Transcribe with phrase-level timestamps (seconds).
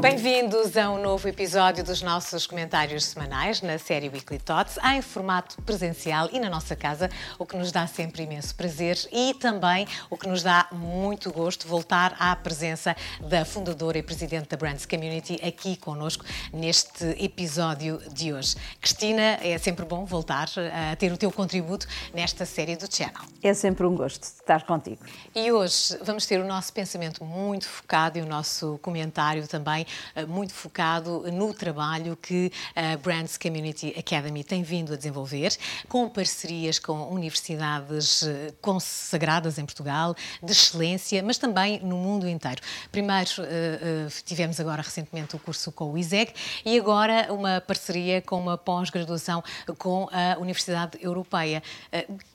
[0.00, 5.60] Bem-vindos a um novo episódio dos nossos comentários semanais na série Weekly Thoughts, em formato
[5.60, 10.16] presencial e na nossa casa, o que nos dá sempre imenso prazer e também o
[10.16, 12.96] que nos dá muito gosto voltar à presença
[13.28, 18.56] da fundadora e presidente da Brands Community aqui conosco neste episódio de hoje.
[18.80, 20.48] Cristina, é sempre bom voltar
[20.92, 23.20] a ter o teu contributo nesta série do Channel.
[23.42, 25.04] É sempre um gosto estar contigo.
[25.34, 29.89] E hoje vamos ter o nosso pensamento muito focado e o nosso comentário também eh,
[30.28, 35.56] muito focado no trabalho que a Brands Community Academy tem vindo a desenvolver,
[35.88, 42.60] com parcerias com universidades eh, consagradas em Portugal, de excelência, mas também no mundo inteiro.
[42.90, 46.32] Primeiro, eh, tivemos agora recentemente o curso com o ISEG
[46.64, 49.42] e agora uma parceria com uma pós-graduação
[49.78, 51.62] com a Universidade Europeia.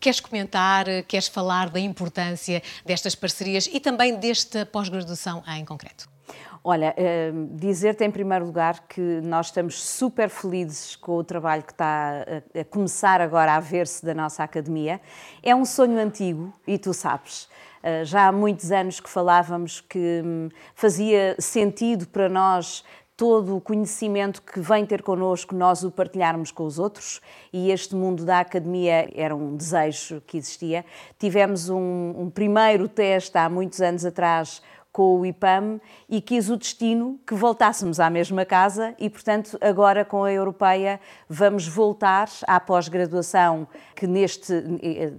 [0.00, 6.17] Queres comentar, queres falar da importância destas parcerias e também desta pós-graduação em concreto?
[6.64, 11.72] Olha, eh, dizer-te em primeiro lugar que nós estamos super felizes com o trabalho que
[11.72, 12.24] está
[12.58, 15.00] a começar agora a ver-se da nossa academia.
[15.42, 17.48] É um sonho antigo e tu sabes.
[17.82, 22.84] Eh, já há muitos anos que falávamos que hum, fazia sentido para nós
[23.16, 27.20] todo o conhecimento que vem ter connosco, nós o partilharmos com os outros,
[27.52, 30.84] e este mundo da academia era um desejo que existia.
[31.18, 34.62] Tivemos um, um primeiro teste há muitos anos atrás
[34.98, 40.04] com o IPAM e quis o destino que voltássemos à mesma casa e, portanto, agora
[40.04, 44.52] com a Europeia vamos voltar à pós-graduação que neste,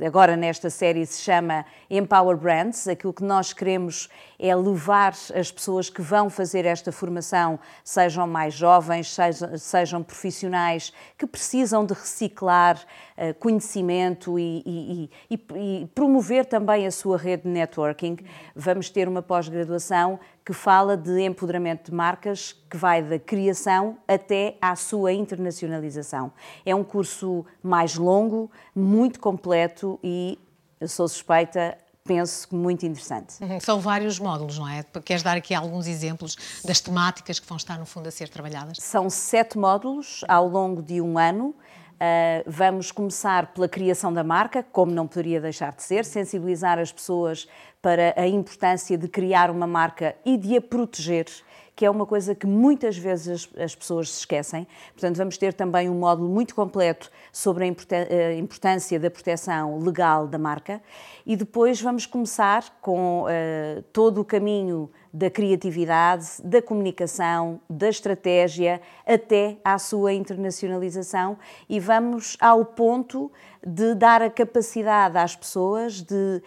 [0.05, 2.89] agora nesta série se chama Empower Brands.
[2.89, 8.53] Aquilo que nós queremos é levar as pessoas que vão fazer esta formação, sejam mais
[8.53, 9.15] jovens,
[9.57, 12.77] sejam, profissionais que precisam de reciclar
[13.17, 18.17] uh, conhecimento e, e, e, e promover também a sua rede de networking.
[18.55, 23.97] Vamos ter uma pós-graduação graduação que fala de empoderamento de marcas, que vai da criação
[24.07, 26.31] até à sua internacionalização.
[26.65, 30.39] É um curso mais longo, muito completo e,
[30.79, 33.41] eu sou suspeita, penso que muito interessante.
[33.43, 34.83] Uhum, são vários módulos, não é?
[35.05, 36.35] Queres dar aqui alguns exemplos
[36.65, 38.77] das temáticas que vão estar, no fundo, a ser trabalhadas?
[38.79, 41.53] São sete módulos ao longo de um ano.
[41.99, 46.93] Uh, vamos começar pela criação da marca, como não poderia deixar de ser, sensibilizar as
[46.93, 47.45] pessoas
[47.81, 51.25] para a importância de criar uma marca e de a proteger
[51.79, 54.67] que é uma coisa que muitas vezes as, as, pessoas se esquecem.
[54.91, 60.37] Portanto, vamos ter também um módulo muito completo sobre a importância da proteção legal da
[60.37, 60.81] marca
[61.25, 68.81] e depois vamos começar com uh, todo o caminho da criatividade, da comunicação, da estratégia,
[69.07, 71.37] até à sua internacionalização
[71.69, 73.31] e vamos ao ponto
[73.65, 76.43] de dar a capacidade às pessoas de.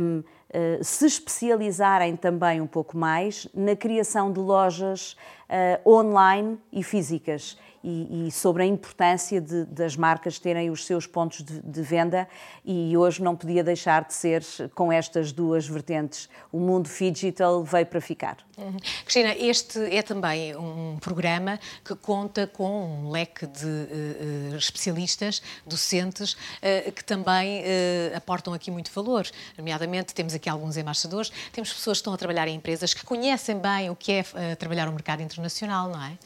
[0.00, 5.14] Um, eh, se especializarem também um pouco mais na criação de lojas
[5.48, 11.06] uh, online e físicas e, e sobre a importância de, das marcas terem os seus
[11.06, 12.28] pontos de, de, venda
[12.64, 14.44] e hoje não podia deixar de ser
[14.74, 16.28] com estas duas vertentes.
[16.52, 18.36] O mundo digital veio para ficar.
[18.56, 18.76] Uhum.
[19.04, 26.32] Cristina, este é também um programa que conta com um leque de uh, especialistas, docentes,
[26.32, 29.26] uh, que também uh, aportam aqui muito valor.
[29.56, 33.58] Nomeadamente, temos aqui alguns embaixadores, temos pessoas que estão a trabalhar em empresas que conhecem
[33.58, 36.18] bem o que é trabalhar o mercado internacional, não é?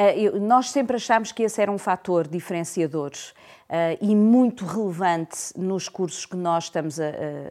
[0.00, 3.10] Eh, nós sempre achámos que esse era um fator diferenciador
[3.68, 7.08] uh, e muito relevante nos cursos que nós estamos a,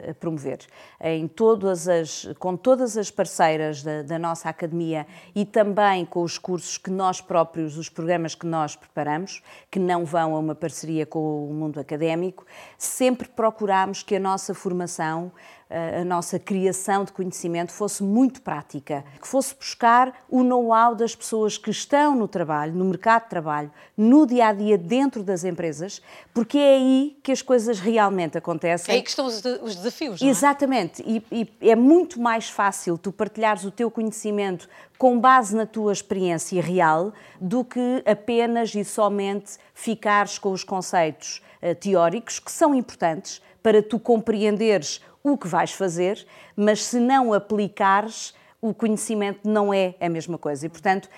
[0.08, 0.60] a, promover.
[0.98, 6.38] Em todas as, com todas as parceiras da, da, nossa academia e também com os
[6.38, 11.04] cursos que nós próprios, os programas que nós preparamos, que não vão a uma parceria
[11.04, 12.46] com o mundo académico,
[12.78, 15.30] sempre procuramos que a nossa formação
[15.70, 21.58] a nossa criação de conhecimento fosse muito prática, que fosse buscar o know-how das pessoas
[21.58, 26.00] que estão no trabalho, no mercado de trabalho, no dia a dia dentro das empresas,
[26.32, 28.94] porque é aí que as coisas realmente acontecem.
[28.94, 30.20] É aí que estão os, os desafios.
[30.22, 30.30] Não é?
[30.30, 35.66] Exatamente, e, e é muito mais fácil tu partilhares o teu conhecimento com base na
[35.66, 42.50] tua experiência real do que apenas e somente ficares com os conceitos uh, teóricos que
[42.50, 46.26] são importantes para tu compreenderes o que vais fazer,
[46.56, 50.66] mas se não aplicares, o conhecimento não é a mesma coisa.
[50.66, 51.08] E, portanto,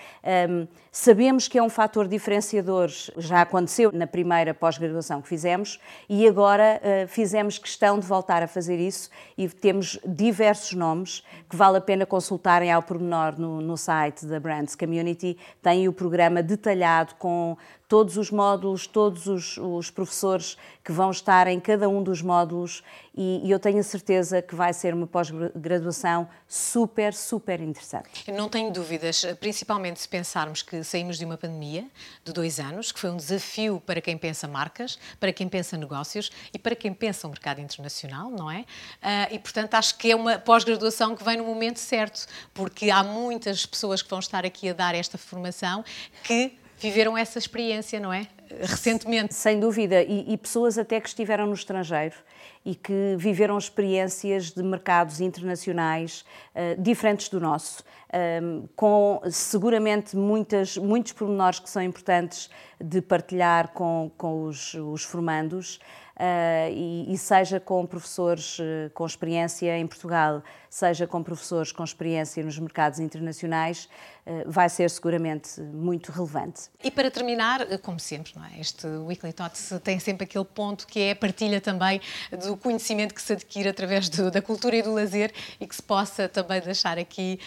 [0.50, 2.90] um, sabemos que é um fator diferenciador.
[3.16, 8.46] Já aconteceu na primeira pós-graduação que fizemos e agora uh, fizemos questão de voltar a
[8.46, 9.08] fazer isso
[9.38, 14.38] e temos diversos nomes que vale a pena consultarem ao pormenor no, no site da
[14.38, 15.38] Brands Community.
[15.62, 17.56] Tem o programa detalhado com
[17.88, 22.84] todos os módulos, todos os, os professores que vão estar em cada um dos módulos
[23.22, 28.08] e, e eu tenho a certeza que vai ser uma pós-graduação super, super interessante.
[28.32, 31.86] Não tenho dúvidas, principalmente se pensarmos que saímos de uma pandemia
[32.24, 36.30] de dois anos, que foi um desafio para quem pensa marcas, para quem pensa negócios
[36.54, 38.60] e para quem pensa o mercado internacional, não é?
[38.60, 43.04] Uh, e, portanto, acho que é uma pós-graduação que vem no momento certo, porque há
[43.04, 45.84] muitas pessoas que vão estar aqui a dar esta formação
[46.22, 48.26] que viveram essa experiência, não é?
[48.60, 49.34] Recentemente.
[49.34, 52.16] Sem dúvida, e, e, pessoas até que estiveram no estrangeiro
[52.64, 56.24] e que viveram experiências de mercados internacionais
[56.54, 63.00] uh, diferentes do nosso, um, ehm, com seguramente muitas, muitos pormenores que são importantes de
[63.00, 65.80] partilhar com, com os, os formandos.
[66.20, 71.82] Uh, e, e, seja com professores uh, com experiência em Portugal, seja com professores com
[71.82, 73.88] experiência nos mercados internacionais,
[74.26, 76.68] uh, vai ser seguramente muito relevante.
[76.84, 78.49] E para terminar, como sempre, não é?
[78.58, 82.00] Este Weekly Thoughts tem sempre aquele ponto que é a partilha também
[82.44, 85.82] do conhecimento que se adquire através do, da cultura e do lazer e que se
[85.82, 87.38] possa também deixar aqui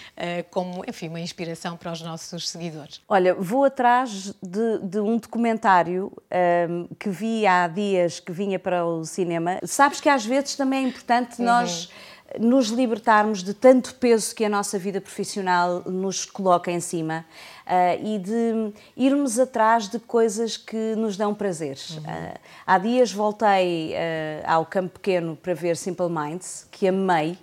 [0.51, 3.01] como, enfim, uma inspiração para os nossos seguidores.
[3.07, 6.11] Olha, vou atrás de, de um documentário
[6.69, 9.59] um, que vi há dias que vinha para o cinema.
[9.63, 11.45] Sabes que às vezes também é importante uhum.
[11.45, 11.89] nós
[12.39, 17.52] nos libertarmos de tanto peso que a nossa vida profissional nos coloca em cima uh,
[18.01, 21.91] e de irmos atrás de coisas que nos dão prazeres.
[21.91, 22.03] Uhum.
[22.03, 27.37] Uh, há dias voltei uh, ao Campo Pequeno para ver Simple Minds, que amei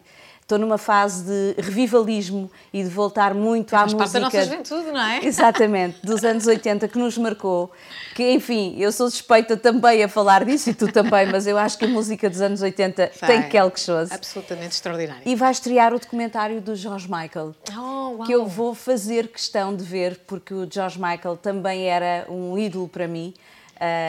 [0.51, 3.99] estou numa fase de revivalismo e de voltar muito à música.
[3.99, 5.21] Parte da nossa juventude, não é?
[5.25, 7.71] Exatamente, dos anos 80 que nos marcou.
[8.17, 11.79] Que, enfim, eu sou suspeita também a falar disso e tu também, mas eu acho
[11.79, 13.31] que a música dos anos 80 Vai.
[13.31, 14.13] tem quelque chose.
[14.13, 15.23] Absolutamente extraordinário.
[15.25, 17.55] E vai estrear o documentário do George Michael.
[17.79, 22.59] Oh, que eu vou fazer questão de ver, porque o George Michael também era um
[22.59, 23.33] ídolo para mim.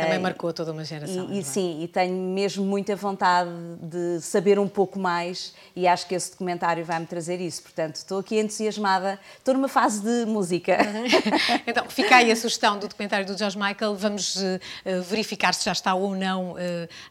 [0.03, 1.29] Também marcou toda uma geração.
[1.31, 3.49] E, e é sim, e tenho mesmo muita vontade
[3.81, 7.61] de saber um pouco mais e acho que esse documentário vai-me trazer isso.
[7.61, 10.77] Portanto, estou aqui entusiasmada, estou numa fase de música.
[11.65, 14.59] então, fica aí a sugestão do documentário do George Michael, vamos uh,
[15.07, 16.57] verificar se já está ou não uh,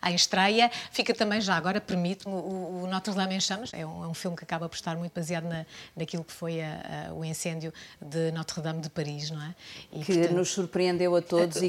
[0.07, 0.71] em estreia.
[0.91, 4.15] Fica também já agora, permite-me, o, o, Notre Dame em Chamas, é um, é um,
[4.15, 5.65] filme que acaba por estar muito baseado na,
[5.97, 9.55] naquilo que foi a, a, o incêndio de Notre Dame de Paris, não é?
[9.93, 11.67] E, que portanto, nos surpreendeu a todos e,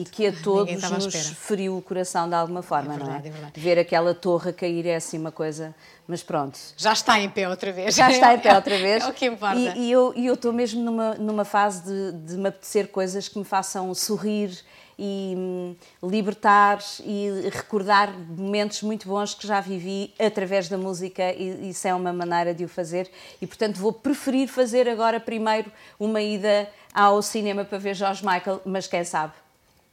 [0.00, 3.50] e que a todos nos feriu o coração de alguma forma, é verdade, não é?
[3.54, 5.74] é Ver aquela torre cair é assim uma coisa,
[6.06, 6.58] mas pronto.
[6.76, 7.94] Já está em pé outra vez.
[7.94, 9.04] Já está em pé outra vez.
[9.04, 9.56] é o que importa.
[9.56, 13.44] E, e eu estou mesmo numa, numa fase de, de me apetecer coisas que me
[13.44, 14.50] façam sorrir
[14.98, 21.70] e hum, libertar e recordar momentos muito bons que já vivi através da música e
[21.70, 23.08] isso é uma maneira de o fazer
[23.40, 25.70] e portanto vou preferir fazer agora primeiro
[26.00, 29.32] uma ida ao cinema para ver George Michael, mas quem sabe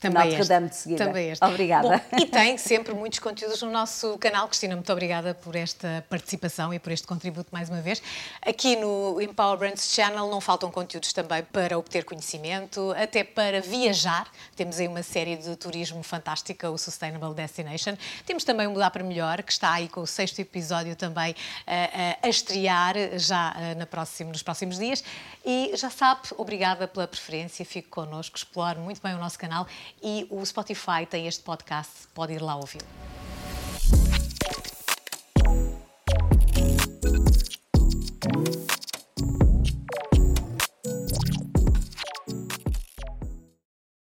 [0.09, 1.05] também Notre Dame de seguida.
[1.05, 1.45] Também este.
[1.45, 2.03] Obrigada.
[2.11, 4.47] Bom, e tem sempre muitos conteúdos no nosso canal.
[4.47, 8.01] Cristina, muito obrigada por esta participação e por este contributo mais uma vez.
[8.41, 14.29] Aqui no Empower Brands Channel não faltam conteúdos também para obter conhecimento, até para viajar.
[14.55, 17.95] Temos aí uma série de turismo fantástica, o Sustainable Destination.
[18.25, 22.17] Temos também o Mudar para Melhor, que está aí com o sexto episódio também uh,
[22.21, 25.03] a estrear já uh, na próximo, nos próximos dias.
[25.45, 29.67] E já sabe, obrigada pela preferência, fique connosco, explore muito bem o nosso canal
[30.01, 32.81] e o Spotify tem este podcast, pode ir lá ouvir.